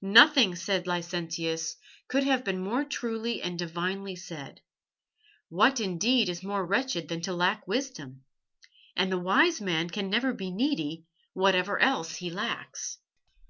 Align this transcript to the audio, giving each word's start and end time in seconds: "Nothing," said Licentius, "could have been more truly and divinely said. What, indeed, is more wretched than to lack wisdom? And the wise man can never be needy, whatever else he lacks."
"Nothing," 0.00 0.54
said 0.54 0.86
Licentius, 0.86 1.76
"could 2.08 2.24
have 2.24 2.44
been 2.44 2.62
more 2.64 2.82
truly 2.82 3.42
and 3.42 3.58
divinely 3.58 4.16
said. 4.16 4.62
What, 5.50 5.80
indeed, 5.80 6.30
is 6.30 6.42
more 6.42 6.64
wretched 6.64 7.08
than 7.08 7.20
to 7.20 7.34
lack 7.34 7.68
wisdom? 7.68 8.24
And 8.96 9.12
the 9.12 9.18
wise 9.18 9.60
man 9.60 9.90
can 9.90 10.08
never 10.08 10.32
be 10.32 10.50
needy, 10.50 11.04
whatever 11.34 11.78
else 11.78 12.16
he 12.16 12.30
lacks." 12.30 13.00